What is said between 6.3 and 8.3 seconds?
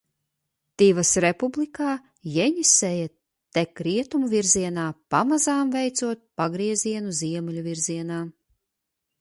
pagriezienu ziemeļu virzienā.